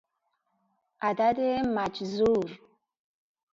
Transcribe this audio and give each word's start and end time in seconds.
عدد 1.01 1.39
مجذور 1.75 2.59